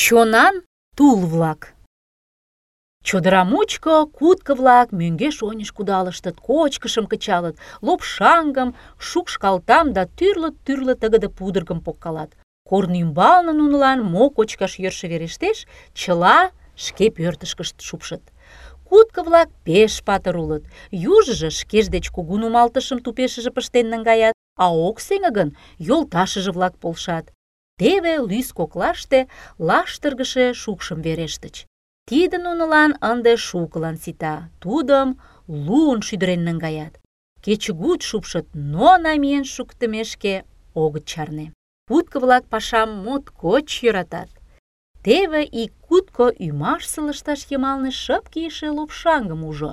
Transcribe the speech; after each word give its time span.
Чонан 0.00 0.54
тул-влак 0.96 1.60
Чодыра 3.04 3.42
мучко 3.52 3.94
кутко-влак 4.18 4.88
мӧҥгеш-оньыш 4.98 5.70
кудалыштыт, 5.76 6.36
кочкышым 6.46 7.06
кычалыт, 7.12 7.56
лопшаҥгым, 7.86 8.70
шукш 9.08 9.32
да 9.96 10.02
тӱрлӧ-тӱрлӧ 10.16 10.94
тыгыде 11.02 11.28
пудыргым 11.36 11.80
погкалат. 11.86 12.30
Корно 12.68 12.96
ӱмбалне 13.04 13.52
нунылан 13.52 13.98
мо 14.12 14.24
кочкаш 14.36 14.72
йӧршӧ 14.82 15.06
верештеш, 15.12 15.58
чыла 16.00 16.38
шке 16.84 17.06
пӧртышкышт 17.16 17.76
шупшыт. 17.86 18.22
Кутко-влак 18.88 19.48
пеш 19.66 19.92
патыр 20.06 20.36
улыт. 20.42 20.64
Южыжо 21.14 21.50
шкеж 21.58 21.86
деч 21.94 22.06
кугу 22.14 22.36
нумалтышым 22.38 22.98
тупешыже 23.04 23.50
пыштен 23.50 23.86
наҥгаят, 23.90 24.34
а 24.56 24.66
ок 24.88 24.96
сеҥе 25.06 25.30
гын, 25.36 25.48
йолташыже-влак 25.88 26.74
полшат. 26.82 27.26
Теве 27.82 28.14
лӱс 28.28 28.48
коклаште 28.58 29.20
лаштыргыше 29.68 30.46
шукшым 30.62 30.98
верештыч. 31.06 31.56
Тиде 32.08 32.36
нунылан 32.44 32.92
ынде 33.10 33.34
шукылан 33.46 33.96
сита. 34.04 34.34
Тудым 34.62 35.08
луын 35.66 36.00
шӱдырен 36.06 36.42
наҥгаят. 36.48 36.94
Кечыгут 37.44 38.00
шупшыт, 38.08 38.46
но 38.74 38.90
намиен 39.04 39.44
шуктымешке 39.54 40.34
огыт 40.82 41.04
чарне. 41.10 41.46
Кутко-влак 41.88 42.44
пашам 42.52 42.88
моткоч 43.04 43.68
йӧратат. 43.84 44.30
Теве 45.04 45.42
ик 45.62 45.72
кутко 45.86 46.26
ӱмашсе 46.46 47.00
лышташ 47.06 47.40
йымалне 47.50 47.90
шып 48.02 48.24
кийыше 48.32 48.68
лопшаҥгым 48.76 49.42
ужо. 49.50 49.72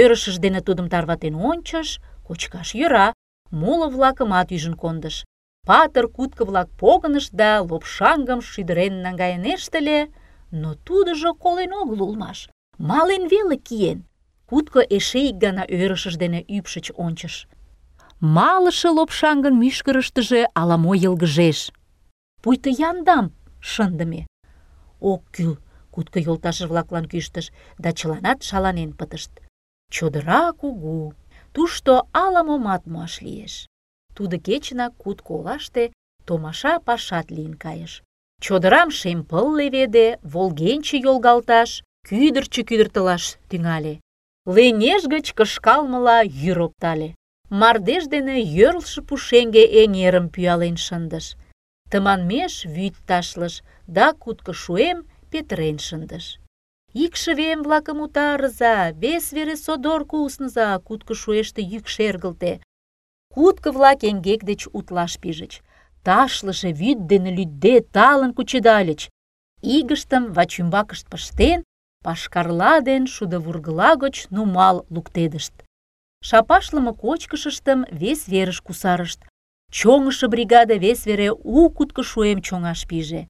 Ӧрышыж 0.00 0.36
дене 0.44 0.60
тудым 0.66 0.86
тарватен 0.92 1.34
ончыш, 1.50 1.88
кочкаш 2.26 2.68
йӧра, 2.80 3.08
моло-влакымат 3.60 4.48
ӱжын 4.56 4.76
кондыш. 4.82 5.16
Патыр 5.68 6.06
кутко-влак 6.16 6.68
погынышт 6.80 7.32
да 7.40 7.50
лопшаҥгым 7.68 8.40
шӱдырен 8.50 8.94
наҥгайынешт 9.04 9.72
ыле, 9.80 10.00
но 10.62 10.70
тудыжо 10.86 11.30
колен 11.42 11.72
огыл 11.80 12.00
улмаш. 12.06 12.38
Мален 12.78 13.24
веле 13.32 13.56
киен. 13.56 13.98
Кутко 14.48 14.80
эше 14.96 15.20
ик 15.28 15.36
гана 15.44 15.64
ӧрышыж 15.78 16.14
дене 16.22 16.40
ӱпшыч 16.56 16.86
ончыш. 17.04 17.34
Малыше 18.36 18.88
лопшаҥгын 18.96 19.54
мӱшкырыштыжӧ 19.62 20.40
ала-мо 20.60 20.92
йылгыжеш. 21.04 21.60
Пуйто 22.42 22.68
яндам 22.90 23.26
шындыме. 23.70 24.22
Ок 25.00 25.22
кӱл, 25.34 25.58
кутко 25.94 26.18
йолташыж-влаклан 26.26 27.06
кӱштыш, 27.10 27.46
да 27.82 27.88
чыланат 27.98 28.38
шаланен 28.48 28.90
пытышт. 28.98 29.32
Чодыра 29.94 30.52
кугу, 30.60 31.14
тушто 31.54 31.92
ала-момат 32.12 32.82
муаш 32.86 33.14
лиеш. 33.24 33.54
Тудо 34.16 34.34
кечынак 34.46 34.92
кутко 35.02 35.30
олаште 35.38 35.84
томаша 36.26 36.74
пашат 36.86 37.26
лийын 37.30 37.54
кайыш. 37.54 38.02
Чодырам 38.44 38.90
шем 38.98 39.20
пыл 39.30 39.48
леведе, 39.58 40.18
волгенче 40.32 40.96
йолгалташ, 41.06 41.70
кӱдырчӧ 42.08 42.62
кӱдыртылаш 42.68 43.24
тӱҥале. 43.48 43.94
Ленеж 44.54 45.02
гыч 45.12 45.26
кышкалмыла 45.38 46.18
йӱр 46.42 46.58
оптале. 46.66 47.10
Мардеж 47.60 48.04
дене 48.14 48.36
шындыш. 50.76 51.26
Тыманмеш 51.90 52.54
вӱд 52.74 52.94
ташлыш 53.08 53.54
да 53.96 54.06
кутко 54.22 54.52
шуэм 54.62 54.98
петырен 55.30 55.78
шындыш. 55.86 56.26
Икшывем-влакым 57.04 57.98
утарыза, 58.04 58.76
вес 59.02 59.32
вере 59.32 59.56
содор 59.56 60.04
кусныза, 60.04 60.68
кутко 60.86 61.14
шуэште 61.14 61.62
йӱк. 61.62 61.86
Кутко-влак 63.32 64.00
эҥгек 64.10 64.40
деч 64.50 64.60
утлаш 64.78 65.12
пижыч. 65.22 65.52
Ташлыше 66.04 66.70
вӱд 66.80 66.98
дене 67.10 67.30
лӱдде 67.36 67.74
талын 67.94 68.32
кучедальыч. 68.34 69.00
Игыштым 69.76 70.24
вачӱмбакышт 70.36 71.06
пыштен, 71.12 71.60
пашкарла 72.04 72.74
ден 72.88 73.02
шудывургыла 73.14 73.90
гоч 74.02 74.16
нумал 74.34 74.76
луктедышт. 74.94 75.54
Шапашлыме 76.28 76.92
кочкышыштым 77.02 77.80
вес 78.00 78.20
верыш 78.32 78.58
кусарышт, 78.66 79.20
Чоҥышо 79.76 80.26
бригада 80.28 80.74
вес 80.84 81.00
вере 81.08 81.28
у 81.32 81.70
кутко 81.76 82.02
шуэм 82.10 82.38
чоҥаш 82.46 82.80
пиже. 82.88 83.22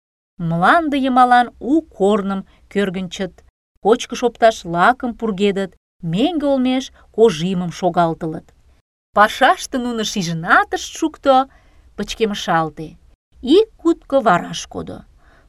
Мланде 0.48 0.96
йымалан 1.04 1.46
у 1.70 1.72
корным 1.96 2.40
кӧргынчыт, 2.72 3.34
кочкыш 3.84 4.20
опташ 4.28 4.56
лакым 4.74 5.10
пургедыт, 5.18 5.72
меҥге 6.12 6.46
олмеш 6.52 6.84
кожимым 7.16 7.70
шогалтылыт. 7.78 8.46
Пашаште 9.16 9.76
нуно 9.84 10.02
шижынат 10.10 10.70
ышт 10.76 10.90
шукто, 10.98 11.36
пычкемышалте. 11.96 12.86
Ик 13.56 13.68
кутко 13.82 14.16
вараш 14.26 14.60
кодо. 14.72 14.98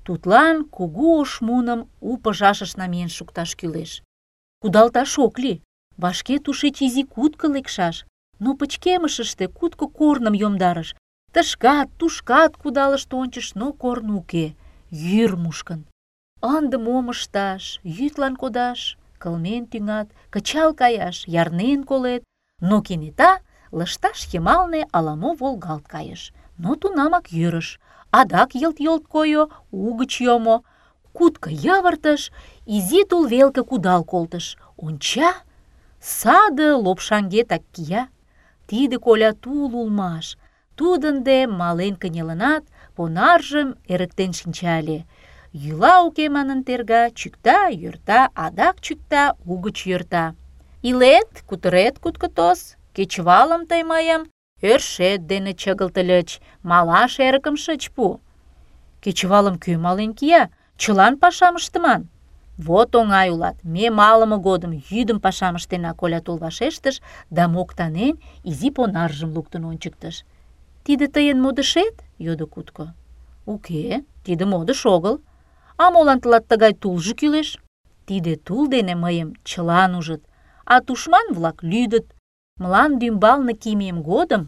Тудлан 0.05 0.57
кугу 0.75 1.07
ош 1.21 1.31
муным 1.47 1.79
у 2.09 2.11
пыжашыш 2.23 2.71
намиен 2.79 3.09
шукташ 3.17 3.49
кӱлеш. 3.59 3.91
Кудалташ 4.61 5.11
ок 5.25 5.35
лий, 5.43 5.61
вашке 6.03 6.35
тушеч 6.45 6.77
изи 6.85 7.03
кутко 7.13 7.47
лекшаш, 7.55 7.95
но 8.43 8.49
пычкемышыште 8.59 9.45
кутко 9.57 9.85
корным 9.97 10.35
йомдарыш. 10.41 10.89
Тышкат, 11.33 11.89
тушкат 11.99 12.51
кудалышт 12.61 13.09
ончыш, 13.19 13.47
но 13.59 13.67
корно 13.81 14.13
уке, 14.19 14.45
йӱр 14.91 15.31
мушкын. 15.43 15.81
Ынде 16.55 16.77
мом 16.85 17.05
ышташ, 17.13 17.63
йӱдлан 17.97 18.35
кодаш, 18.41 18.97
кылмен 19.21 19.63
тӱҥат, 19.71 20.07
кычал 20.33 20.69
каяш, 20.79 21.17
ярнен 21.41 21.81
колет, 21.89 22.23
но 22.59 22.81
кенета 22.81 23.31
лышташ 23.77 24.19
йымалне 24.33 24.81
ала-мо 24.97 25.31
волгалт 25.39 25.85
кайыш, 25.93 26.21
но 26.61 26.69
тунамак 26.81 27.25
йӧрыш. 27.37 27.69
Адак 28.19 28.49
йылт-йолт 28.61 29.05
койо, 29.13 29.43
угыч 29.87 30.13
йомо. 30.27 30.57
Кутко 31.17 31.49
йывыртыш, 31.65 32.21
изи 32.75 33.01
тул 33.09 33.23
велке 33.33 33.61
кудал 33.69 34.01
колтыш. 34.11 34.45
Онча, 34.85 35.31
саде 36.17 36.69
лопшаҥгетак 36.85 37.63
кия. 37.73 38.03
Тиде 38.67 38.97
коля 39.05 39.31
тул 39.43 39.71
улмаш. 39.81 40.25
Тудын 40.77 41.15
де 41.27 41.37
мален 41.59 41.95
кынелынат, 42.01 42.63
понаржым 42.95 43.69
эрыктен 43.93 44.31
шинча. 44.39 44.75
Йӱла 45.63 45.93
уке 46.07 46.25
манын 46.35 46.59
терга, 46.67 47.03
чӱкта, 47.19 47.59
йӧрта, 47.81 48.19
адак 48.45 48.75
чӱкта, 48.85 49.23
угыч 49.51 49.77
йӧрта. 49.89 50.25
Илет, 50.89 51.31
кутырет 51.47 51.95
куткотос, 51.99 52.75
кечывалым 52.95 53.61
тый 53.69 53.83
мыйым 53.91 54.21
ӧршет 54.71 55.21
дене 55.31 55.51
чыгылтыльыч, 55.61 56.29
малаш 56.69 57.13
эрыкым 57.27 57.55
шыч 57.63 57.83
пу. 57.95 58.05
Кечывалым 59.03 59.55
кӧ 59.63 59.73
мален 59.85 60.11
кия? 60.19 60.43
Чылан 60.81 61.13
пашам 61.21 61.55
ыштыман. 61.59 62.01
Вот 62.65 62.95
оҥай 62.99 63.29
улат, 63.33 63.57
ме 63.73 63.85
малыме 63.89 64.37
годым 64.47 64.71
йӱдым 64.89 65.19
пашам 65.25 65.55
ыштена, 65.59 65.91
коля 65.99 66.19
тул 66.25 66.37
вашештыш 66.37 66.95
да 67.35 67.43
моктанен 67.47 68.15
изи 68.49 68.69
понаржым 68.77 69.29
луктын 69.35 69.63
ончыктыш. 69.69 70.15
Тиде 70.85 71.05
тыйын 71.07 71.41
модышет? 71.41 71.95
йодо 72.25 72.45
кутко. 72.53 72.93
Уке, 73.45 74.03
тиде 74.23 74.45
модыш 74.45 74.85
огыл. 74.85 75.15
А 75.77 75.89
молан 75.93 76.19
тылат 76.21 76.47
тыгай 76.47 76.73
тулжо 76.73 77.13
кӱлеш? 77.19 77.49
Тиде 78.07 78.35
тул 78.35 78.67
дене 78.67 78.95
мыйым 78.95 79.29
чылан 79.43 79.95
ужыт, 79.99 80.21
а 80.65 80.75
тушман-влак 80.81 81.57
лӱдыт. 81.63 82.05
Мланде 82.61 83.05
ӱмбалне 83.09 83.53
кийымем 83.61 83.97
годым 84.01 84.43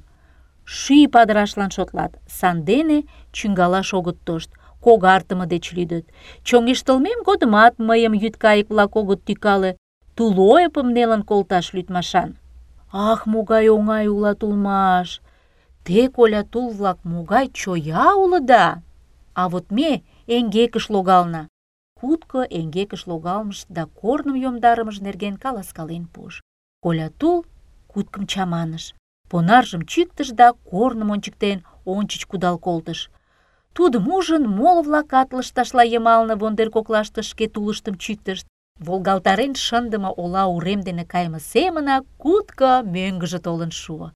шӱй 0.66 1.07
падырашлан 1.13 1.71
шотлат, 1.75 2.11
сандене 2.39 2.99
чӱҥгалаш 3.35 3.89
огыт 3.97 4.17
тошт, 4.27 4.49
когартыме 4.83 5.45
деч 5.53 5.66
лӱдыт. 5.75 6.05
Чоҥештылмем 6.47 7.19
годымат 7.27 7.73
мыйым 7.88 8.13
йӱд-кайык-влак 8.21 8.93
огыт 8.99 9.21
тӱкале, 9.27 9.71
тулойыпым 10.16 10.88
нелын 10.97 11.21
колташ 11.29 11.66
лӱдмашан. 11.75 12.29
Ах, 12.91 13.19
могай 13.33 13.66
оҥай 13.75 14.07
улат 14.16 14.39
улмаш! 14.43 15.09
Те, 15.85 16.09
коля 16.09 16.43
тул-влак, 16.51 16.99
могай 17.03 17.45
чоя 17.59 18.07
улыда! 18.23 18.66
А 19.33 19.49
вот 19.49 19.66
ме 19.75 19.91
эҥгекыш 20.27 20.89
логална. 20.89 21.41
Кутко 21.99 22.41
эҥгекыш 22.57 23.02
логалмыш 23.09 23.66
да 23.69 23.84
корным 23.99 24.35
йомдарымыж 24.43 24.97
нерген 25.02 25.35
каласкален 25.43 26.05
пуыш. 26.13 26.41
Коля 26.84 27.09
тул 27.19 27.46
куткым 27.95 28.23
чаманыш. 28.31 28.85
Понаржым 29.31 29.81
чӱктыш 29.91 30.29
да 30.39 30.47
корным 30.69 31.09
ончыктен 31.15 31.57
ончыч 31.95 32.21
кудал 32.29 32.57
колтыш. 32.65 32.99
Тудым 33.75 34.03
ужын, 34.15 34.43
моло-влакат 34.57 35.29
лышташла 35.35 35.83
йымалне 35.93 36.35
вондер 36.41 36.69
коклаште 36.75 37.21
шке 37.29 37.45
тулыштым 37.53 37.95
чӱктышт. 38.03 38.45
Волгалтарен 38.85 39.53
шындыме 39.65 40.09
ола 40.21 40.43
урем 40.55 40.81
дене 40.87 41.03
кайме 41.13 41.39
семынак 41.51 42.03
кутко 42.23 42.69
мӧҥгыжӧ 42.93 43.39
толын 43.45 43.71
шуо. 43.81 44.07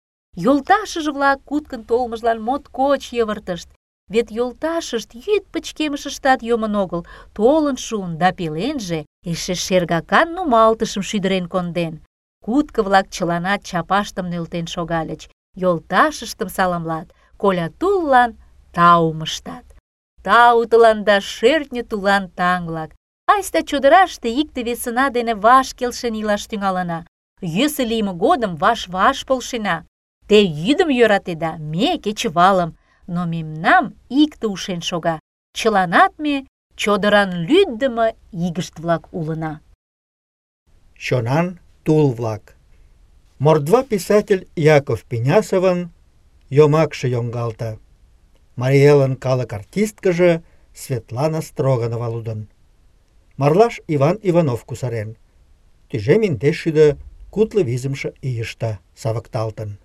Йолташыже-влак 0.44 1.40
куткын 1.50 1.82
толмыжлан 1.90 2.40
моткоч 2.48 3.02
йывыртышт. 3.18 3.70
Вет 4.14 4.28
йолташышт 4.38 5.10
йӱд 5.26 5.44
пычкемышыштат 5.54 6.40
йомын 6.50 6.74
огыл, 6.84 7.02
толын 7.38 7.78
шуын 7.86 8.18
да 8.22 8.30
пеленже 8.38 9.00
эше 9.32 9.56
шергакан 9.66 10.28
нумалтышым 10.36 11.04
шӱдырен 11.10 11.48
конден. 11.54 11.94
Кутко-влак 12.46 13.08
чыланат 13.16 13.62
чапаштым 13.70 14.26
нӧлтен 14.32 14.66
шогальыч, 14.74 15.22
йолташыштым 15.62 16.50
саламлат, 16.58 17.08
коля 17.42 17.68
туллан 17.80 18.32
таум 18.76 19.20
ыштат. 19.28 19.66
тау 20.26 20.66
тыланда 20.72 21.16
шӧртньӧ 21.34 21.84
тулан 21.90 22.24
таҥ-влак. 22.38 22.92
Айста 23.34 23.60
чодыраште 23.70 24.30
икте 24.42 24.62
весына 24.68 25.06
дене 25.16 25.34
ваш 25.46 25.68
келшен 25.80 26.14
илаш 26.22 26.44
тӱҥалына. 26.50 27.00
Йӧсӧ 27.56 27.84
лийме 27.92 28.14
годым 28.24 28.54
ваш-ваш 28.64 29.18
полшена. 29.28 29.78
Те 30.30 30.38
йӱдым 30.64 30.90
йӧратеда, 31.00 31.52
ме 31.72 31.98
кечывалым, 32.04 32.72
но 33.14 33.22
мемнам 33.34 33.86
икте 34.22 34.46
ушен 34.54 34.82
шога. 34.90 35.16
Чыланат 35.58 36.14
ме 36.24 36.36
чодыран 36.82 37.30
лӱддымӧ 37.48 38.08
игышт-влак 38.46 39.04
улына. 39.18 39.54
Чонан 41.06 41.48
тул-влак. 41.84 42.56
Мордва 43.40 43.84
писатель 43.84 44.48
Яков 44.56 45.04
Пенясовын 45.04 45.90
йомакше 46.50 47.08
йоҥгалте. 47.10 47.78
Марий 48.56 48.86
Элын 48.92 49.16
калык 49.16 49.54
артисткыже 49.54 50.44
Светлана 50.74 51.42
Строганова 51.42 52.08
лудын. 52.08 52.48
Марлаш 53.38 53.80
Иван 53.88 54.18
Иванов 54.22 54.66
кусарен. 54.66 55.16
Тӱжем 55.90 56.22
индеш 56.28 56.58
шӱдӧ 56.62 56.98
кудло 57.32 57.62
визымше 57.62 58.14
ийыште 58.22 58.80
савыкталтын. 58.96 59.78